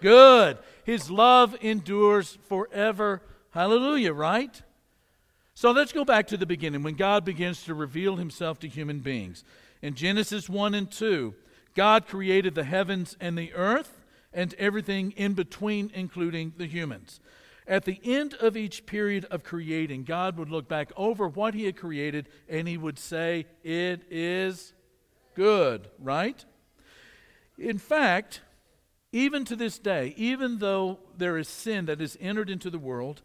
good. 0.00 0.58
His 0.84 1.10
love 1.10 1.56
endures 1.60 2.38
forever. 2.48 3.22
Hallelujah, 3.50 4.14
right? 4.14 4.62
So 5.54 5.70
let's 5.70 5.92
go 5.92 6.04
back 6.04 6.26
to 6.28 6.36
the 6.36 6.46
beginning 6.46 6.82
when 6.82 6.94
God 6.94 7.24
begins 7.24 7.64
to 7.64 7.74
reveal 7.74 8.16
himself 8.16 8.58
to 8.60 8.68
human 8.68 9.00
beings. 9.00 9.44
In 9.82 9.94
Genesis 9.94 10.48
1 10.48 10.74
and 10.74 10.90
2, 10.90 11.34
God 11.74 12.06
created 12.06 12.54
the 12.54 12.64
heavens 12.64 13.16
and 13.20 13.36
the 13.36 13.52
earth 13.52 14.00
and 14.32 14.54
everything 14.54 15.12
in 15.12 15.34
between, 15.34 15.90
including 15.94 16.54
the 16.56 16.66
humans. 16.66 17.20
At 17.66 17.84
the 17.84 18.00
end 18.02 18.34
of 18.34 18.56
each 18.56 18.86
period 18.86 19.26
of 19.26 19.44
creating, 19.44 20.04
God 20.04 20.36
would 20.36 20.50
look 20.50 20.68
back 20.68 20.90
over 20.96 21.28
what 21.28 21.54
He 21.54 21.64
had 21.64 21.76
created 21.76 22.28
and 22.48 22.66
He 22.66 22.76
would 22.76 22.98
say, 22.98 23.46
It 23.62 24.02
is 24.10 24.72
good, 25.34 25.88
right? 25.98 26.44
In 27.58 27.78
fact, 27.78 28.40
even 29.12 29.44
to 29.44 29.54
this 29.54 29.78
day, 29.78 30.14
even 30.16 30.58
though 30.58 30.98
there 31.16 31.36
is 31.36 31.46
sin 31.46 31.86
that 31.86 32.00
has 32.00 32.16
entered 32.20 32.50
into 32.50 32.70
the 32.70 32.78
world, 32.78 33.22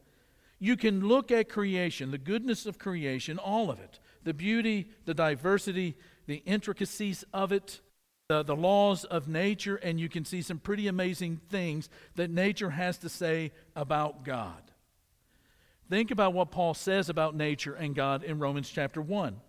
you 0.60 0.76
can 0.76 1.08
look 1.08 1.32
at 1.32 1.50
creation, 1.50 2.12
the 2.12 2.18
goodness 2.18 2.66
of 2.66 2.80
creation, 2.80 3.38
all 3.38 3.70
of 3.70 3.80
it, 3.80 4.00
the 4.24 4.34
beauty, 4.34 4.90
the 5.06 5.14
diversity, 5.14 5.96
the 6.26 6.42
intricacies 6.46 7.24
of 7.34 7.52
it, 7.52 7.82
the, 8.28 8.44
the 8.44 8.56
laws 8.56 9.06
of 9.06 9.28
nature, 9.28 9.76
and 9.78 10.00
you 10.00 10.10
can 10.10 10.26
see 10.26 10.42
some 10.42 10.60
pretty 10.60 10.88
amazing 10.88 11.40
things 11.50 11.90
that 12.16 12.30
nature 12.30 12.72
has 12.72 12.98
to 12.98 13.10
say 13.10 13.52
about 13.76 14.24
God. 14.24 14.62
Think 15.90 16.12
about 16.12 16.34
what 16.34 16.52
Paul 16.52 16.74
says 16.74 17.08
about 17.08 17.36
nature 17.36 17.74
and 17.74 17.96
God 17.96 18.24
in 18.24 18.40
Romans 18.40 18.70
chapter 18.70 19.02
1. 19.02 19.40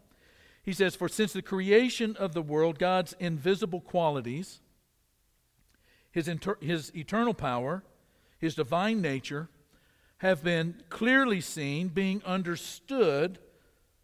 He 0.62 0.72
says, 0.72 0.94
For 0.94 1.08
since 1.08 1.32
the 1.32 1.42
creation 1.42 2.14
of 2.16 2.34
the 2.34 2.42
world, 2.42 2.78
God's 2.78 3.14
invisible 3.18 3.80
qualities, 3.80 4.60
his, 6.12 6.28
inter- 6.28 6.58
his 6.60 6.94
eternal 6.94 7.34
power, 7.34 7.82
his 8.38 8.54
divine 8.54 9.00
nature, 9.00 9.48
have 10.18 10.42
been 10.42 10.82
clearly 10.88 11.40
seen, 11.40 11.88
being 11.88 12.22
understood 12.24 13.38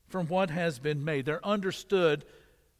from 0.09 0.26
what 0.28 0.50
has 0.50 0.78
been 0.78 1.04
made. 1.04 1.26
They're 1.26 1.44
understood 1.44 2.25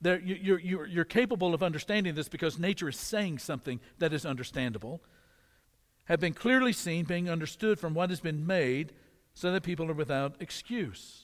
you're, 0.05 0.59
you're, 0.59 0.87
you're 0.87 1.05
capable 1.05 1.55
of 1.55 1.63
understanding 1.63 2.15
this 2.15 2.29
because 2.29 2.59
nature 2.59 2.89
is 2.89 2.97
saying 2.97 3.39
something 3.39 3.81
that 3.99 4.13
is 4.13 4.27
understandable, 4.27 5.03
have 6.05 6.21
been 6.21 6.35
clearly 6.35 6.73
seen, 6.73 7.05
being 7.05 7.31
understood 7.31 7.79
from 7.79 7.95
what 7.95 8.11
has 8.11 8.21
been 8.21 8.47
made, 8.47 8.93
so 9.33 9.51
that 9.53 9.63
people 9.63 9.91
are 9.91 9.95
without 9.95 10.37
excuse. 10.41 11.23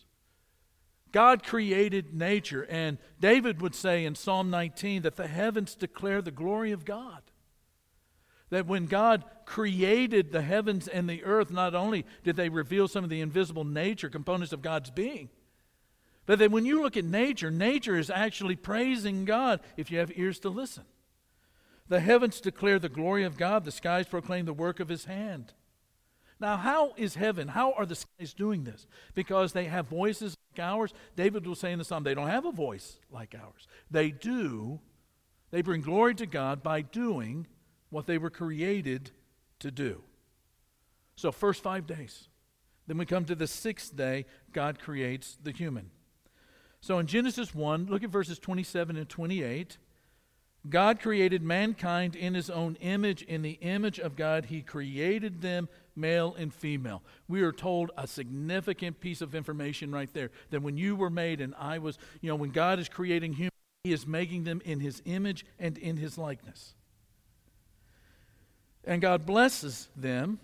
God 1.13 1.43
created 1.43 2.15
nature, 2.15 2.67
and 2.71 2.99
David 3.21 3.61
would 3.61 3.75
say 3.75 4.05
in 4.05 4.15
Psalm 4.15 4.49
19 4.49 5.03
that 5.03 5.17
the 5.17 5.27
heavens 5.27 5.75
declare 5.75 6.23
the 6.23 6.31
glory 6.31 6.73
of 6.73 6.85
God. 6.85 7.23
That 8.51 8.67
when 8.67 8.87
God 8.87 9.25
created 9.47 10.31
the 10.31 10.43
heavens 10.43 10.87
and 10.89 11.09
the 11.09 11.25
earth, 11.25 11.51
not 11.51 11.75
only 11.75 12.05
did 12.25 12.37
they 12.37 12.49
reveal 12.49 12.89
some 12.89 13.05
of 13.05 13.11
the 13.11 13.21
invisible 13.21 13.65
nature 13.65 14.09
components 14.09 14.53
of 14.53 14.63
God's 14.63 14.91
being, 14.91 15.31
But 16.31 16.39
then 16.39 16.53
when 16.53 16.65
you 16.65 16.81
look 16.81 16.97
at 16.97 17.05
nature, 17.05 17.51
nature 17.51 17.97
is 17.97 18.09
actually 18.09 18.55
praising 18.55 19.25
God 19.25 19.59
if 19.77 19.91
you 19.91 19.99
have 19.99 20.13
ears 20.17 20.39
to 20.41 20.49
listen. 20.49 20.85
The 21.89 21.99
heavens 21.99 22.41
declare 22.41 22.79
the 22.79 22.89
glory 22.89 23.25
of 23.25 23.37
God, 23.37 23.65
the 23.65 23.73
skies 23.73 24.07
proclaim 24.07 24.45
the 24.45 24.53
work 24.53 24.79
of 24.79 24.89
his 24.89 25.07
hand. 25.07 25.53
Now, 26.39 26.57
how 26.57 26.93
is 26.97 27.17
heaven? 27.17 27.49
How 27.49 27.73
are 27.73 27.85
the 27.85 27.97
skies 27.97 28.33
doing 28.33 28.63
this? 28.63 28.87
Because 29.15 29.53
they 29.53 29.65
have 29.65 29.89
voices 29.89 30.37
like 30.53 30.65
ours. 30.65 30.95
David 31.17 31.47
will 31.47 31.57
say 31.57 31.73
in 31.73 31.81
the 31.81 31.85
psalm, 31.85 32.05
they 32.05 32.15
don't 32.15 32.29
have 32.29 32.47
a 32.47 32.53
voice 32.53 32.99
like 33.11 33.35
ours. 33.35 33.67
They 33.91 34.13
do. 34.13 34.79
They 35.51 35.63
bring 35.63 35.81
glory 35.81 36.15
to 36.15 36.27
God 36.27 36.63
by 36.63 36.83
doing 36.83 37.49
what 37.91 38.07
they 38.07 38.19
were 38.19 38.31
created 38.31 39.11
to 39.59 39.71
do. 39.71 40.03
So, 41.17 41.31
first 41.31 41.63
five 41.63 41.87
days. 41.87 42.29
Then 42.87 42.99
we 42.99 43.07
come 43.07 43.25
to 43.27 43.37
the 43.37 43.47
sixth 43.47 43.95
day, 43.95 44.27
God 44.53 44.81
creates 44.81 45.39
the 45.41 45.53
human. 45.53 45.91
So 46.81 46.99
in 46.99 47.07
Genesis 47.07 47.55
1, 47.55 47.87
look 47.87 48.03
at 48.03 48.11
verses 48.11 48.39
27 48.39 48.97
and 48.97 49.09
28. 49.09 49.79
God 50.69 51.01
created 51.01 51.43
mankind 51.43 52.17
in 52.17 52.35
his 52.35 52.51
own 52.51 52.77
image. 52.81 53.23
In 53.23 53.43
the 53.43 53.59
image 53.61 53.99
of 53.99 54.17
God, 54.17 54.47
he 54.47 54.61
created 54.61 55.41
them 55.41 55.69
male 55.95 56.35
and 56.39 56.53
female. 56.53 57.03
We 57.29 57.43
are 57.43 57.53
told 57.53 57.91
a 57.97 58.07
significant 58.07 59.01
piece 59.01 59.21
of 59.21 59.35
information 59.35 59.93
right 59.93 60.13
there 60.13 60.31
that 60.51 60.63
when 60.63 60.77
you 60.77 60.97
were 60.97 61.11
made 61.11 61.41
and 61.41 61.55
I 61.59 61.79
was, 61.79 61.99
you 62.21 62.29
know, 62.29 62.37
when 62.37 62.51
God 62.51 62.79
is 62.79 62.89
creating 62.89 63.35
humans, 63.35 63.51
he 63.85 63.93
is 63.93 64.07
making 64.07 64.45
them 64.45 64.61
in 64.65 64.81
his 64.81 65.01
image 65.07 65.47
and 65.59 65.79
in 65.79 65.97
his 65.97 66.19
likeness. 66.19 66.75
And 68.85 69.03
God 69.03 69.27
blesses 69.27 69.89
them. 69.97 70.39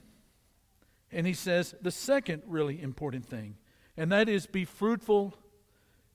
And 1.13 1.27
he 1.27 1.35
says 1.35 1.75
the 1.81 1.91
second 1.91 2.43
really 2.47 2.83
important 2.83 3.27
thing, 3.27 3.57
and 3.97 4.11
that 4.11 4.29
is 4.29 4.47
be 4.47 4.65
fruitful, 4.65 5.35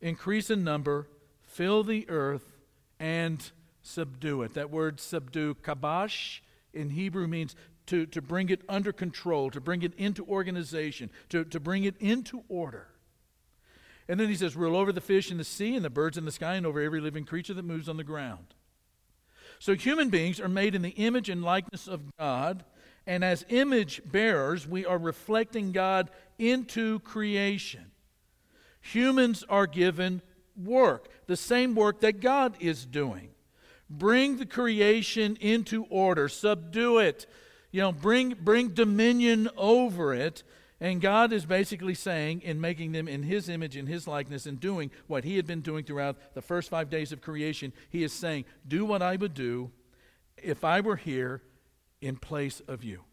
increase 0.01 0.49
in 0.49 0.63
number, 0.63 1.07
fill 1.41 1.83
the 1.83 2.07
earth, 2.09 2.59
and 2.99 3.51
subdue 3.81 4.43
it. 4.43 4.53
That 4.53 4.69
word 4.69 4.99
subdue, 4.99 5.55
kabash, 5.55 6.41
in 6.73 6.89
Hebrew 6.89 7.27
means 7.27 7.55
to, 7.87 8.05
to 8.07 8.21
bring 8.21 8.49
it 8.49 8.61
under 8.69 8.91
control, 8.91 9.49
to 9.51 9.61
bring 9.61 9.81
it 9.81 9.93
into 9.95 10.25
organization, 10.25 11.09
to, 11.29 11.43
to 11.45 11.59
bring 11.59 11.83
it 11.83 11.95
into 11.99 12.43
order. 12.47 12.87
And 14.07 14.19
then 14.19 14.27
he 14.27 14.35
says, 14.35 14.55
rule 14.55 14.75
over 14.75 14.91
the 14.91 15.01
fish 15.01 15.31
in 15.31 15.37
the 15.37 15.43
sea 15.43 15.75
and 15.75 15.85
the 15.85 15.89
birds 15.89 16.17
in 16.17 16.25
the 16.25 16.31
sky 16.31 16.55
and 16.55 16.65
over 16.65 16.81
every 16.81 17.01
living 17.01 17.25
creature 17.25 17.53
that 17.53 17.65
moves 17.65 17.87
on 17.89 17.97
the 17.97 18.03
ground. 18.03 18.53
So 19.61 19.75
human 19.75 20.09
beings 20.09 20.39
are 20.39 20.49
made 20.49 20.73
in 20.73 20.81
the 20.81 20.89
image 20.89 21.29
and 21.29 21.43
likeness 21.43 21.87
of 21.87 22.01
God, 22.17 22.63
and 23.05 23.23
as 23.23 23.45
image 23.47 24.01
bearers, 24.03 24.67
we 24.67 24.87
are 24.87 24.97
reflecting 24.97 25.71
God 25.71 26.09
into 26.39 26.97
creation. 27.01 27.91
Humans 28.81 29.45
are 29.47 29.67
given 29.67 30.23
work, 30.57 31.09
the 31.27 31.37
same 31.37 31.75
work 31.75 31.99
that 31.99 32.21
God 32.21 32.55
is 32.59 32.87
doing. 32.87 33.29
Bring 33.87 34.37
the 34.37 34.47
creation 34.47 35.37
into 35.39 35.83
order, 35.91 36.27
subdue 36.27 36.97
it, 36.97 37.27
you 37.69 37.81
know, 37.81 37.91
bring, 37.91 38.35
bring 38.41 38.69
dominion 38.69 39.47
over 39.55 40.11
it. 40.11 40.41
And 40.81 40.99
God 40.99 41.31
is 41.31 41.45
basically 41.45 41.93
saying, 41.93 42.41
in 42.41 42.59
making 42.59 42.91
them 42.91 43.07
in 43.07 43.21
His 43.21 43.47
image, 43.47 43.77
in 43.77 43.85
His 43.85 44.07
likeness, 44.07 44.47
and 44.47 44.59
doing 44.59 44.89
what 45.05 45.23
He 45.23 45.35
had 45.35 45.45
been 45.45 45.61
doing 45.61 45.85
throughout 45.85 46.17
the 46.33 46.41
first 46.41 46.69
five 46.69 46.89
days 46.89 47.11
of 47.11 47.21
creation, 47.21 47.71
He 47.91 48.03
is 48.03 48.11
saying, 48.11 48.45
Do 48.67 48.83
what 48.83 49.03
I 49.03 49.15
would 49.15 49.35
do 49.35 49.69
if 50.37 50.63
I 50.63 50.81
were 50.81 50.95
here 50.95 51.43
in 52.01 52.17
place 52.17 52.63
of 52.67 52.83
you. 52.83 53.03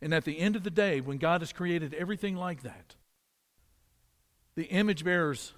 And 0.00 0.14
at 0.14 0.24
the 0.24 0.38
end 0.38 0.56
of 0.56 0.64
the 0.64 0.70
day, 0.70 1.02
when 1.02 1.18
God 1.18 1.42
has 1.42 1.52
created 1.52 1.92
everything 1.92 2.34
like 2.34 2.62
that, 2.62 2.94
the 4.54 4.64
image 4.64 5.04
bearers 5.04 5.52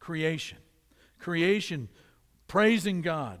creation, 0.00 0.58
creation 1.20 1.88
praising 2.48 3.02
God, 3.02 3.40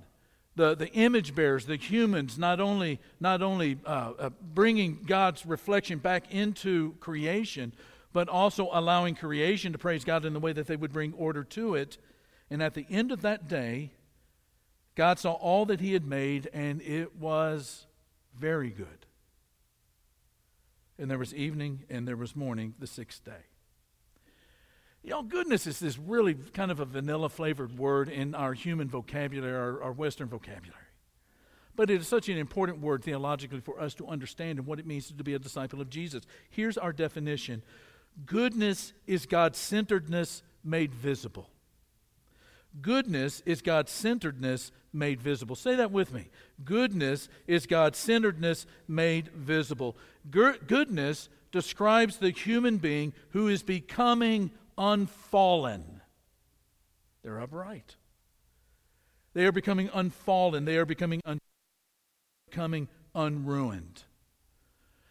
the, 0.56 0.74
the 0.74 0.90
image 0.92 1.34
bearers, 1.34 1.66
the 1.66 1.76
humans, 1.76 2.38
not 2.38 2.60
only, 2.60 2.98
not 3.20 3.42
only 3.42 3.78
uh, 3.84 4.12
uh, 4.18 4.30
bringing 4.42 5.04
God's 5.06 5.44
reflection 5.46 5.98
back 5.98 6.32
into 6.32 6.94
creation, 7.00 7.72
but 8.12 8.28
also 8.28 8.70
allowing 8.72 9.14
creation 9.14 9.72
to 9.72 9.78
praise 9.78 10.02
God 10.02 10.24
in 10.24 10.32
the 10.32 10.40
way 10.40 10.52
that 10.52 10.66
they 10.66 10.76
would 10.76 10.92
bring 10.92 11.12
order 11.12 11.44
to 11.44 11.74
it. 11.74 11.98
And 12.50 12.62
at 12.62 12.74
the 12.74 12.86
end 12.88 13.12
of 13.12 13.20
that 13.22 13.48
day, 13.48 13.92
God 14.94 15.18
saw 15.18 15.32
all 15.32 15.66
that 15.66 15.80
He 15.80 15.92
had 15.92 16.06
made, 16.06 16.48
and 16.54 16.80
it 16.80 17.14
was 17.16 17.86
very 18.38 18.70
good. 18.70 19.06
And 20.98 21.10
there 21.10 21.18
was 21.18 21.34
evening 21.34 21.84
and 21.90 22.08
there 22.08 22.16
was 22.16 22.34
morning 22.34 22.74
the 22.78 22.86
sixth 22.86 23.22
day. 23.22 23.44
You 25.06 25.12
know, 25.12 25.22
goodness 25.22 25.68
is 25.68 25.78
this 25.78 25.96
really 25.98 26.34
kind 26.34 26.72
of 26.72 26.80
a 26.80 26.84
vanilla 26.84 27.28
flavored 27.28 27.78
word 27.78 28.08
in 28.08 28.34
our 28.34 28.54
human 28.54 28.88
vocabulary, 28.88 29.54
our, 29.54 29.80
our 29.80 29.92
Western 29.92 30.26
vocabulary. 30.26 30.82
But 31.76 31.90
it 31.90 32.00
is 32.00 32.08
such 32.08 32.28
an 32.28 32.36
important 32.38 32.80
word 32.80 33.04
theologically 33.04 33.60
for 33.60 33.80
us 33.80 33.94
to 33.94 34.08
understand 34.08 34.58
and 34.58 34.66
what 34.66 34.80
it 34.80 34.86
means 34.86 35.12
to 35.12 35.22
be 35.22 35.34
a 35.34 35.38
disciple 35.38 35.80
of 35.80 35.90
Jesus. 35.90 36.24
Here's 36.50 36.76
our 36.76 36.92
definition 36.92 37.62
Goodness 38.24 38.94
is 39.06 39.26
God 39.26 39.54
centeredness 39.54 40.42
made 40.64 40.92
visible. 40.92 41.50
Goodness 42.82 43.44
is 43.46 43.62
God 43.62 43.88
centeredness 43.88 44.72
made 44.92 45.20
visible. 45.20 45.54
Say 45.54 45.76
that 45.76 45.92
with 45.92 46.12
me. 46.12 46.30
Goodness 46.64 47.28
is 47.46 47.66
God 47.66 47.94
centeredness 47.94 48.66
made 48.88 49.28
visible. 49.28 49.96
Goodness 50.28 51.28
describes 51.52 52.16
the 52.16 52.30
human 52.30 52.78
being 52.78 53.12
who 53.30 53.46
is 53.46 53.62
becoming 53.62 54.50
unfallen. 54.78 56.00
They're 57.22 57.40
upright. 57.40 57.96
They 59.34 59.44
are 59.44 59.52
becoming 59.52 59.90
unfallen. 59.92 60.64
They 60.64 60.76
are 60.78 60.86
becoming, 60.86 61.20
un- 61.24 61.40
becoming 62.48 62.88
unruined. 63.14 64.04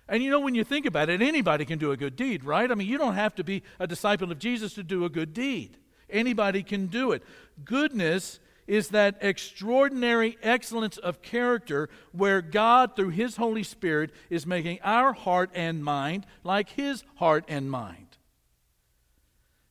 And 0.07 0.23
you 0.23 0.29
know, 0.29 0.39
when 0.39 0.55
you 0.55 0.63
think 0.63 0.85
about 0.85 1.09
it, 1.09 1.21
anybody 1.21 1.65
can 1.65 1.79
do 1.79 1.91
a 1.91 1.97
good 1.97 2.15
deed, 2.15 2.43
right? 2.43 2.71
I 2.71 2.75
mean, 2.75 2.87
you 2.87 2.97
don't 2.97 3.15
have 3.15 3.35
to 3.35 3.43
be 3.43 3.63
a 3.79 3.87
disciple 3.87 4.31
of 4.31 4.39
Jesus 4.39 4.73
to 4.75 4.83
do 4.83 5.03
a 5.05 5.09
good 5.09 5.33
deed. 5.33 5.77
Anybody 6.09 6.61
can 6.61 6.87
do 6.87 7.11
it. 7.11 7.23
Goodness 7.63 8.39
is 8.67 8.89
that 8.89 9.17
extraordinary 9.21 10.37
excellence 10.41 10.97
of 10.97 11.21
character 11.21 11.89
where 12.11 12.41
God, 12.41 12.95
through 12.95 13.09
His 13.09 13.37
Holy 13.37 13.63
Spirit, 13.63 14.11
is 14.29 14.45
making 14.45 14.79
our 14.83 15.13
heart 15.13 15.49
and 15.53 15.83
mind 15.83 16.25
like 16.43 16.69
His 16.69 17.03
heart 17.15 17.45
and 17.47 17.69
mind. 17.69 18.14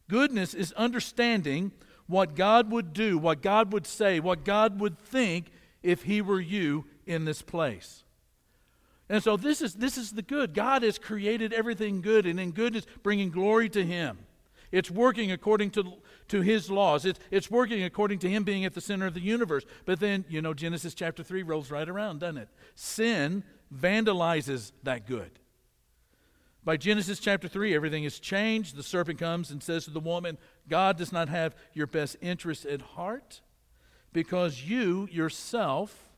Goodness 0.08 0.54
is 0.54 0.72
understanding 0.72 1.72
what 2.06 2.34
God 2.36 2.70
would 2.70 2.92
do, 2.92 3.16
what 3.16 3.42
God 3.42 3.72
would 3.72 3.86
say, 3.86 4.20
what 4.20 4.44
God 4.44 4.80
would 4.80 4.98
think 4.98 5.46
if 5.82 6.02
He 6.02 6.20
were 6.20 6.40
you 6.40 6.84
in 7.06 7.24
this 7.24 7.42
place. 7.42 8.04
And 9.08 9.22
so 9.22 9.36
this 9.36 9.60
is, 9.60 9.74
this 9.74 9.98
is 9.98 10.12
the 10.12 10.22
good. 10.22 10.54
God 10.54 10.82
has 10.82 10.98
created 10.98 11.52
everything 11.52 12.00
good, 12.00 12.26
and 12.26 12.40
in 12.40 12.52
goodness, 12.52 12.86
bringing 13.02 13.30
glory 13.30 13.68
to 13.70 13.84
Him. 13.84 14.18
It's 14.72 14.90
working 14.90 15.30
according 15.30 15.70
to, 15.72 15.94
to 16.28 16.40
His 16.40 16.70
laws. 16.70 17.04
It's, 17.04 17.20
it's 17.30 17.50
working 17.50 17.84
according 17.84 18.18
to 18.20 18.30
Him 18.30 18.44
being 18.44 18.64
at 18.64 18.74
the 18.74 18.80
center 18.80 19.06
of 19.06 19.14
the 19.14 19.20
universe. 19.20 19.64
But 19.84 20.00
then, 20.00 20.24
you 20.28 20.42
know, 20.42 20.54
Genesis 20.54 20.94
chapter 20.94 21.22
3 21.22 21.42
rolls 21.42 21.70
right 21.70 21.88
around, 21.88 22.20
doesn't 22.20 22.38
it? 22.38 22.48
Sin 22.74 23.44
vandalizes 23.74 24.72
that 24.82 25.06
good. 25.06 25.38
By 26.64 26.78
Genesis 26.78 27.18
chapter 27.18 27.46
3, 27.46 27.74
everything 27.74 28.04
is 28.04 28.18
changed. 28.18 28.74
The 28.74 28.82
serpent 28.82 29.18
comes 29.18 29.50
and 29.50 29.62
says 29.62 29.84
to 29.84 29.90
the 29.90 30.00
woman, 30.00 30.38
God 30.68 30.96
does 30.96 31.12
not 31.12 31.28
have 31.28 31.54
your 31.74 31.86
best 31.86 32.16
interest 32.22 32.64
at 32.64 32.80
heart 32.80 33.42
because 34.14 34.62
you 34.62 35.06
yourself 35.10 36.08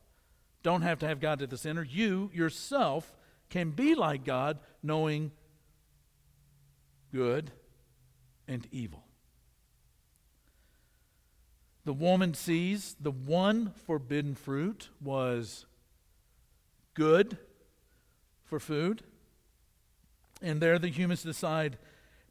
don't 0.63 0.83
have 0.83 0.99
to 0.99 1.07
have 1.07 1.19
God 1.19 1.41
at 1.41 1.49
the 1.49 1.57
center. 1.57 1.83
You 1.83 2.31
yourself 2.33 3.13
can 3.49 3.71
be 3.71 3.93
like 3.93 4.23
God, 4.23 4.59
knowing 4.81 5.31
good 7.11 7.51
and 8.47 8.65
evil. 8.71 9.03
The 11.83 11.93
woman 11.93 12.33
sees 12.33 12.95
the 12.99 13.11
one 13.11 13.73
forbidden 13.85 14.35
fruit 14.35 14.89
was 15.01 15.65
good 16.93 17.37
for 18.45 18.59
food 18.59 19.03
and 20.41 20.61
there 20.61 20.79
the 20.79 20.89
humans 20.89 21.23
decide 21.23 21.77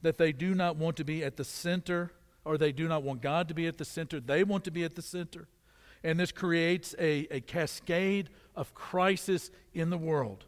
that 0.02 0.18
they 0.18 0.32
do 0.32 0.54
not 0.54 0.76
want 0.76 0.96
to 0.96 1.04
be 1.04 1.24
at 1.24 1.36
the 1.36 1.44
center 1.44 2.12
or 2.44 2.56
they 2.56 2.72
do 2.72 2.86
not 2.86 3.02
want 3.02 3.20
God 3.20 3.48
to 3.48 3.54
be 3.54 3.66
at 3.66 3.76
the 3.76 3.84
center. 3.84 4.20
They 4.20 4.44
want 4.44 4.64
to 4.64 4.70
be 4.70 4.84
at 4.84 4.94
the 4.94 5.02
center. 5.02 5.48
And 6.04 6.20
this 6.20 6.30
creates 6.30 6.94
a, 6.98 7.26
a 7.30 7.40
cascade 7.40 8.30
of 8.54 8.72
crisis 8.72 9.50
in 9.74 9.90
the 9.90 9.98
world. 9.98 10.44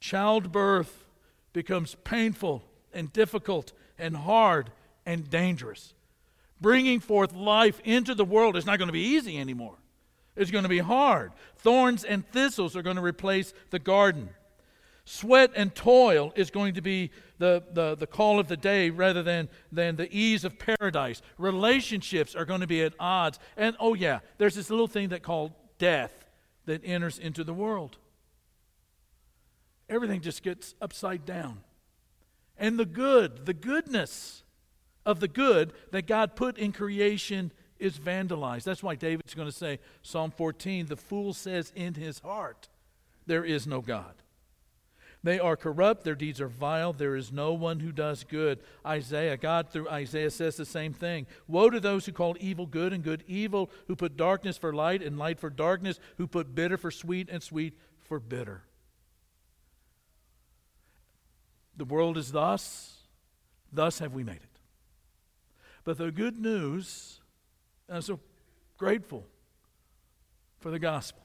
Childbirth 0.00 1.04
becomes 1.52 1.94
painful 2.02 2.64
and 2.92 3.12
difficult 3.12 3.72
and 3.98 4.16
hard 4.16 4.72
and 5.06 5.30
dangerous. 5.30 5.94
Bringing 6.60 7.00
forth 7.00 7.34
life 7.34 7.80
into 7.84 8.14
the 8.14 8.24
world 8.24 8.56
is 8.56 8.66
not 8.66 8.78
going 8.78 8.88
to 8.88 8.92
be 8.92 9.00
easy 9.00 9.38
anymore. 9.38 9.76
It's 10.34 10.50
going 10.50 10.64
to 10.64 10.68
be 10.68 10.78
hard. 10.78 11.32
Thorns 11.56 12.02
and 12.04 12.26
thistles 12.30 12.76
are 12.76 12.82
going 12.82 12.96
to 12.96 13.02
replace 13.02 13.54
the 13.70 13.78
garden. 13.78 14.30
Sweat 15.08 15.52
and 15.54 15.72
toil 15.72 16.32
is 16.34 16.50
going 16.50 16.74
to 16.74 16.82
be 16.82 17.12
the, 17.38 17.62
the, 17.72 17.94
the 17.94 18.08
call 18.08 18.40
of 18.40 18.48
the 18.48 18.56
day 18.56 18.90
rather 18.90 19.22
than, 19.22 19.48
than 19.70 19.94
the 19.94 20.12
ease 20.12 20.44
of 20.44 20.58
paradise. 20.58 21.22
Relationships 21.38 22.34
are 22.34 22.44
going 22.44 22.60
to 22.60 22.66
be 22.66 22.82
at 22.82 22.92
odds. 22.98 23.38
And 23.56 23.76
oh, 23.78 23.94
yeah, 23.94 24.18
there's 24.38 24.56
this 24.56 24.68
little 24.68 24.88
thing 24.88 25.10
that 25.10 25.22
called 25.22 25.52
death 25.78 26.12
that 26.64 26.82
enters 26.84 27.20
into 27.20 27.44
the 27.44 27.54
world. 27.54 27.98
Everything 29.88 30.20
just 30.20 30.42
gets 30.42 30.74
upside 30.82 31.24
down. 31.24 31.60
And 32.58 32.76
the 32.76 32.84
good, 32.84 33.46
the 33.46 33.54
goodness 33.54 34.42
of 35.04 35.20
the 35.20 35.28
good 35.28 35.72
that 35.92 36.08
God 36.08 36.34
put 36.34 36.58
in 36.58 36.72
creation 36.72 37.52
is 37.78 37.96
vandalized. 37.96 38.64
That's 38.64 38.82
why 38.82 38.96
David's 38.96 39.34
going 39.34 39.46
to 39.48 39.56
say, 39.56 39.78
Psalm 40.02 40.32
14, 40.32 40.86
the 40.86 40.96
fool 40.96 41.32
says 41.32 41.72
in 41.76 41.94
his 41.94 42.18
heart, 42.18 42.68
There 43.24 43.44
is 43.44 43.68
no 43.68 43.80
God. 43.80 44.14
They 45.26 45.40
are 45.40 45.56
corrupt, 45.56 46.04
their 46.04 46.14
deeds 46.14 46.40
are 46.40 46.46
vile, 46.46 46.92
there 46.92 47.16
is 47.16 47.32
no 47.32 47.52
one 47.52 47.80
who 47.80 47.90
does 47.90 48.22
good. 48.22 48.60
Isaiah, 48.86 49.36
God 49.36 49.68
through 49.68 49.88
Isaiah 49.88 50.30
says 50.30 50.56
the 50.56 50.64
same 50.64 50.92
thing. 50.92 51.26
Woe 51.48 51.68
to 51.68 51.80
those 51.80 52.06
who 52.06 52.12
call 52.12 52.36
evil 52.38 52.64
good 52.64 52.92
and 52.92 53.02
good 53.02 53.24
evil, 53.26 53.72
who 53.88 53.96
put 53.96 54.16
darkness 54.16 54.56
for 54.56 54.72
light 54.72 55.02
and 55.02 55.18
light 55.18 55.40
for 55.40 55.50
darkness, 55.50 55.98
who 56.18 56.28
put 56.28 56.54
bitter 56.54 56.76
for 56.76 56.92
sweet 56.92 57.28
and 57.28 57.42
sweet 57.42 57.76
for 57.98 58.20
bitter. 58.20 58.62
The 61.76 61.86
world 61.86 62.16
is 62.16 62.30
thus, 62.30 62.98
thus 63.72 63.98
have 63.98 64.14
we 64.14 64.22
made 64.22 64.36
it. 64.36 64.60
But 65.82 65.98
the 65.98 66.12
good 66.12 66.38
news, 66.38 67.18
I'm 67.88 68.02
so 68.02 68.20
grateful 68.78 69.26
for 70.60 70.70
the 70.70 70.78
gospel. 70.78 71.24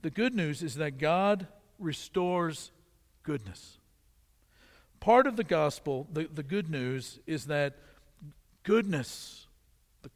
The 0.00 0.08
good 0.08 0.34
news 0.34 0.62
is 0.62 0.76
that 0.76 0.96
God 0.96 1.46
restores 1.80 2.70
goodness. 3.22 3.78
Part 5.00 5.26
of 5.26 5.36
the 5.36 5.44
gospel, 5.44 6.06
the, 6.12 6.28
the 6.32 6.42
good 6.42 6.70
news, 6.70 7.18
is 7.26 7.46
that 7.46 7.76
goodness, 8.62 9.46
the, 10.02 10.10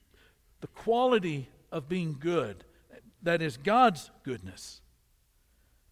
the 0.60 0.66
quality 0.68 1.48
of 1.72 1.88
being 1.88 2.16
good, 2.18 2.64
that 3.22 3.40
is 3.40 3.56
God's 3.56 4.10
goodness, 4.22 4.80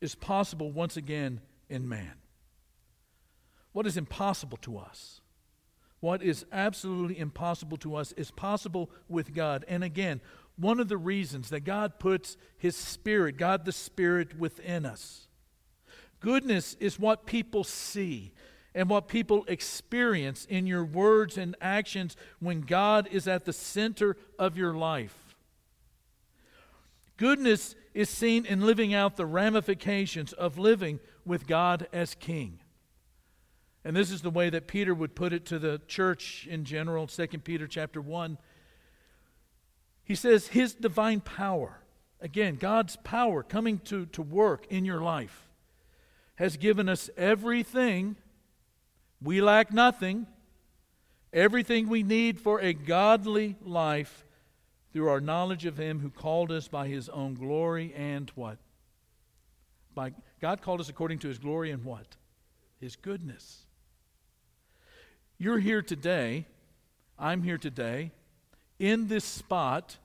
is 0.00 0.14
possible 0.14 0.70
once 0.70 0.96
again 0.96 1.40
in 1.68 1.88
man. 1.88 2.12
What 3.72 3.86
is 3.86 3.96
impossible 3.96 4.58
to 4.58 4.78
us? 4.78 5.20
What 6.00 6.22
is 6.22 6.44
absolutely 6.52 7.18
impossible 7.18 7.78
to 7.78 7.94
us 7.94 8.12
is 8.12 8.30
possible 8.30 8.90
with 9.08 9.32
God. 9.32 9.64
And 9.68 9.82
again, 9.84 10.20
one 10.56 10.80
of 10.80 10.88
the 10.88 10.96
reasons 10.96 11.48
that 11.50 11.60
God 11.60 11.98
puts 11.98 12.36
His 12.58 12.76
Spirit, 12.76 13.36
God 13.36 13.64
the 13.64 13.72
Spirit, 13.72 14.38
within 14.38 14.84
us. 14.84 15.28
Goodness 16.22 16.76
is 16.80 16.98
what 16.98 17.26
people 17.26 17.64
see 17.64 18.32
and 18.74 18.88
what 18.88 19.08
people 19.08 19.44
experience 19.48 20.46
in 20.48 20.66
your 20.66 20.84
words 20.84 21.36
and 21.36 21.54
actions 21.60 22.16
when 22.40 22.62
God 22.62 23.08
is 23.10 23.28
at 23.28 23.44
the 23.44 23.52
center 23.52 24.16
of 24.38 24.56
your 24.56 24.72
life. 24.72 25.36
Goodness 27.16 27.74
is 27.92 28.08
seen 28.08 28.46
in 28.46 28.62
living 28.62 28.94
out 28.94 29.16
the 29.16 29.26
ramifications 29.26 30.32
of 30.32 30.58
living 30.58 31.00
with 31.26 31.46
God 31.46 31.86
as 31.92 32.14
King. 32.14 32.60
And 33.84 33.96
this 33.96 34.10
is 34.10 34.22
the 34.22 34.30
way 34.30 34.48
that 34.48 34.68
Peter 34.68 34.94
would 34.94 35.14
put 35.14 35.32
it 35.32 35.44
to 35.46 35.58
the 35.58 35.80
church 35.86 36.46
in 36.48 36.64
general, 36.64 37.06
2 37.06 37.26
Peter 37.44 37.66
chapter 37.66 38.00
1. 38.00 38.38
He 40.04 40.14
says, 40.14 40.48
His 40.48 40.74
divine 40.74 41.20
power, 41.20 41.80
again, 42.20 42.56
God's 42.56 42.96
power 42.96 43.42
coming 43.42 43.78
to, 43.80 44.06
to 44.06 44.22
work 44.22 44.66
in 44.70 44.84
your 44.84 45.00
life, 45.00 45.48
has 46.36 46.56
given 46.56 46.88
us 46.88 47.10
everything. 47.16 48.16
We 49.22 49.40
lack 49.40 49.72
nothing. 49.72 50.26
Everything 51.32 51.88
we 51.88 52.02
need 52.02 52.38
for 52.38 52.60
a 52.60 52.72
godly 52.72 53.56
life 53.62 54.24
through 54.92 55.08
our 55.08 55.20
knowledge 55.20 55.64
of 55.64 55.78
Him 55.78 56.00
who 56.00 56.10
called 56.10 56.52
us 56.52 56.68
by 56.68 56.88
His 56.88 57.08
own 57.08 57.34
glory 57.34 57.94
and 57.96 58.30
what? 58.34 58.58
By 59.94 60.12
God 60.40 60.62
called 60.62 60.80
us 60.80 60.88
according 60.88 61.18
to 61.20 61.28
His 61.28 61.38
glory 61.38 61.70
and 61.70 61.84
what? 61.84 62.16
His 62.80 62.96
goodness. 62.96 63.64
You're 65.38 65.58
here 65.58 65.82
today, 65.82 66.46
I'm 67.18 67.42
here 67.42 67.58
today, 67.58 68.12
in 68.78 69.08
this 69.08 69.24
spot 69.24 69.96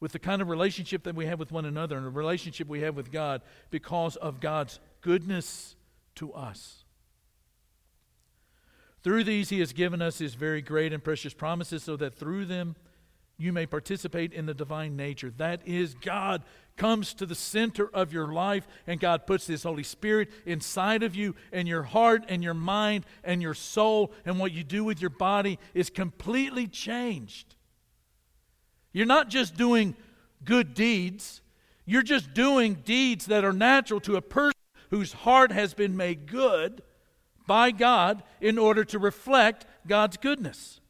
with 0.00 0.12
the 0.12 0.18
kind 0.18 0.40
of 0.40 0.48
relationship 0.48 1.04
that 1.04 1.14
we 1.14 1.26
have 1.26 1.38
with 1.38 1.52
one 1.52 1.66
another 1.66 1.96
and 1.96 2.06
the 2.06 2.10
relationship 2.10 2.66
we 2.66 2.80
have 2.80 2.96
with 2.96 3.12
God 3.12 3.42
because 3.70 4.16
of 4.16 4.40
God's 4.40 4.80
goodness 5.02 5.76
to 6.16 6.32
us. 6.32 6.84
Through 9.02 9.24
these, 9.24 9.48
He 9.48 9.60
has 9.60 9.72
given 9.72 10.02
us 10.02 10.18
His 10.18 10.34
very 10.34 10.62
great 10.62 10.92
and 10.92 11.02
precious 11.02 11.34
promises 11.34 11.82
so 11.82 11.96
that 11.96 12.14
through 12.14 12.46
them 12.46 12.76
you 13.38 13.52
may 13.52 13.64
participate 13.64 14.34
in 14.34 14.44
the 14.44 14.52
divine 14.52 14.96
nature. 14.96 15.32
That 15.38 15.66
is, 15.66 15.94
God 15.94 16.42
comes 16.76 17.14
to 17.14 17.24
the 17.24 17.34
center 17.34 17.88
of 17.94 18.12
your 18.12 18.32
life, 18.32 18.68
and 18.86 19.00
God 19.00 19.26
puts 19.26 19.46
His 19.46 19.62
Holy 19.62 19.82
Spirit 19.82 20.28
inside 20.44 21.02
of 21.02 21.14
you, 21.14 21.34
and 21.50 21.66
your 21.66 21.82
heart, 21.82 22.24
and 22.28 22.42
your 22.44 22.54
mind, 22.54 23.06
and 23.24 23.40
your 23.40 23.54
soul, 23.54 24.12
and 24.26 24.38
what 24.38 24.52
you 24.52 24.62
do 24.62 24.84
with 24.84 25.00
your 25.00 25.10
body 25.10 25.58
is 25.72 25.88
completely 25.88 26.66
changed. 26.66 27.54
You're 28.92 29.06
not 29.06 29.30
just 29.30 29.56
doing 29.56 29.96
good 30.44 30.74
deeds, 30.74 31.40
you're 31.86 32.02
just 32.02 32.34
doing 32.34 32.74
deeds 32.74 33.26
that 33.26 33.44
are 33.44 33.52
natural 33.52 34.00
to 34.00 34.16
a 34.16 34.22
person 34.22 34.59
whose 34.90 35.12
heart 35.12 35.52
has 35.52 35.74
been 35.74 35.96
made 35.96 36.26
good 36.26 36.82
by 37.46 37.70
God 37.70 38.22
in 38.40 38.58
order 38.58 38.84
to 38.84 38.98
reflect 38.98 39.66
God's 39.86 40.16
goodness. 40.16 40.80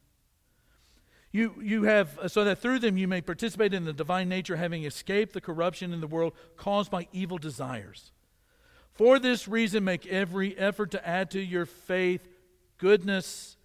You, 1.32 1.54
you 1.62 1.84
have, 1.84 2.18
so 2.26 2.44
that 2.44 2.58
through 2.58 2.80
them 2.80 2.96
you 2.96 3.06
may 3.06 3.20
participate 3.20 3.72
in 3.72 3.84
the 3.84 3.92
divine 3.92 4.28
nature, 4.28 4.56
having 4.56 4.84
escaped 4.84 5.32
the 5.32 5.40
corruption 5.40 5.92
in 5.92 6.00
the 6.00 6.06
world 6.06 6.32
caused 6.56 6.90
by 6.90 7.06
evil 7.12 7.38
desires. 7.38 8.10
For 8.94 9.18
this 9.18 9.46
reason, 9.46 9.84
make 9.84 10.06
every 10.06 10.58
effort 10.58 10.90
to 10.90 11.06
add 11.06 11.30
to 11.30 11.40
your 11.40 11.66
faith 11.66 12.26
goodness, 12.78 13.56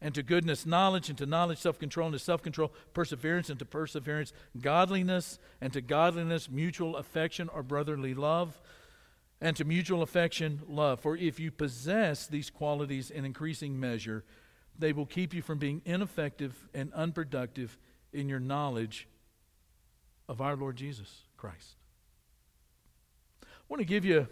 and 0.00 0.14
to 0.14 0.22
goodness, 0.22 0.64
knowledge, 0.64 1.08
and 1.08 1.18
to 1.18 1.26
knowledge, 1.26 1.58
self 1.58 1.78
control, 1.78 2.06
and 2.06 2.14
to 2.14 2.18
self 2.18 2.42
control, 2.42 2.72
perseverance, 2.94 3.50
and 3.50 3.58
to 3.58 3.64
perseverance, 3.64 4.32
godliness, 4.60 5.38
and 5.60 5.72
to 5.72 5.80
godliness, 5.80 6.48
mutual 6.48 6.96
affection 6.96 7.48
or 7.52 7.62
brotherly 7.62 8.14
love, 8.14 8.60
and 9.40 9.56
to 9.56 9.64
mutual 9.64 10.02
affection, 10.02 10.60
love. 10.68 11.00
For 11.00 11.16
if 11.16 11.40
you 11.40 11.50
possess 11.50 12.26
these 12.26 12.50
qualities 12.50 13.10
in 13.10 13.24
increasing 13.24 13.80
measure, 13.80 14.24
they 14.78 14.92
will 14.92 15.06
keep 15.06 15.32
you 15.32 15.42
from 15.42 15.58
being 15.58 15.82
ineffective 15.84 16.68
and 16.74 16.92
unproductive 16.92 17.78
in 18.12 18.28
your 18.28 18.40
knowledge 18.40 19.08
of 20.28 20.40
our 20.40 20.56
Lord 20.56 20.76
Jesus 20.76 21.22
Christ. 21.36 21.76
I 23.42 23.46
want 23.68 23.80
to 23.80 23.86
give 23.86 24.04
you 24.04 24.28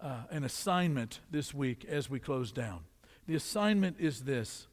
uh, 0.00 0.22
an 0.30 0.44
assignment 0.44 1.20
this 1.30 1.54
week 1.54 1.84
as 1.88 2.10
we 2.10 2.18
close 2.18 2.52
down. 2.52 2.80
The 3.26 3.34
assignment 3.34 3.96
is 3.98 4.22
this. 4.22 4.66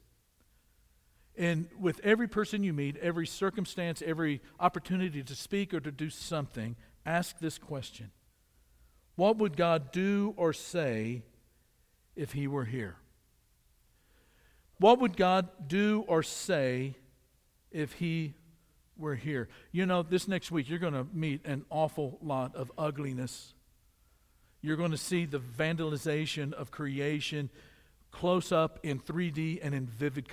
And 1.37 1.67
with 1.79 1.99
every 2.03 2.27
person 2.27 2.63
you 2.63 2.73
meet, 2.73 2.97
every 2.97 3.27
circumstance, 3.27 4.01
every 4.03 4.41
opportunity 4.59 5.21
to 5.23 5.35
speak 5.35 5.73
or 5.73 5.79
to 5.79 5.91
do 5.91 6.09
something, 6.09 6.75
ask 7.05 7.37
this 7.39 7.57
question 7.57 8.11
What 9.17 9.37
would 9.37 9.57
God 9.57 9.91
do 9.91 10.35
or 10.37 10.53
say 10.53 11.23
if 12.15 12.33
He 12.33 12.47
were 12.47 12.65
here? 12.65 12.95
What 14.79 14.99
would 14.99 15.17
God 15.17 15.49
do 15.67 16.05
or 16.07 16.21
say 16.21 16.95
if 17.71 17.93
He 17.93 18.35
were 18.95 19.15
here? 19.15 19.49
You 19.71 19.87
know, 19.87 20.03
this 20.03 20.27
next 20.27 20.51
week 20.51 20.69
you're 20.69 20.77
going 20.77 20.93
to 20.93 21.07
meet 21.11 21.43
an 21.45 21.65
awful 21.71 22.19
lot 22.21 22.55
of 22.55 22.71
ugliness. 22.77 23.55
You're 24.61 24.77
going 24.77 24.91
to 24.91 24.97
see 24.97 25.25
the 25.25 25.39
vandalization 25.39 26.53
of 26.53 26.69
creation 26.69 27.49
close 28.11 28.51
up 28.51 28.79
in 28.83 28.99
3D 28.99 29.59
and 29.63 29.73
in 29.73 29.87
vivid. 29.87 30.27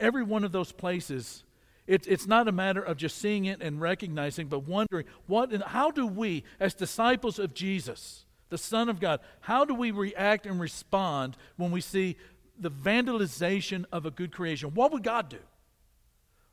Every 0.00 0.24
one 0.24 0.42
of 0.42 0.50
those 0.50 0.72
places, 0.72 1.44
it, 1.88 2.06
it's 2.06 2.28
not 2.28 2.46
a 2.46 2.52
matter 2.52 2.82
of 2.82 2.96
just 2.96 3.18
seeing 3.18 3.46
it 3.46 3.60
and 3.60 3.80
recognizing, 3.80 4.46
but 4.46 4.60
wondering 4.60 5.06
what 5.26 5.52
and 5.52 5.64
how 5.64 5.90
do 5.90 6.06
we, 6.06 6.44
as 6.60 6.74
disciples 6.74 7.40
of 7.40 7.54
Jesus, 7.54 8.26
the 8.50 8.58
Son 8.58 8.88
of 8.88 9.00
God, 9.00 9.18
how 9.40 9.64
do 9.64 9.74
we 9.74 9.90
react 9.90 10.46
and 10.46 10.60
respond 10.60 11.36
when 11.56 11.72
we 11.72 11.80
see 11.80 12.16
the 12.58 12.70
vandalization 12.70 13.84
of 13.92 14.04
a 14.04 14.10
good 14.10 14.32
creation. 14.32 14.70
What 14.74 14.92
would 14.92 15.02
God 15.02 15.28
do? 15.28 15.38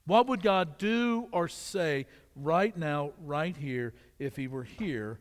What 0.05 0.27
would 0.27 0.43
God 0.43 0.77
do 0.77 1.27
or 1.31 1.47
say 1.47 2.05
right 2.35 2.75
now, 2.77 3.11
right 3.23 3.55
here, 3.57 3.93
if 4.19 4.35
He 4.35 4.47
were 4.47 4.63
here 4.63 5.13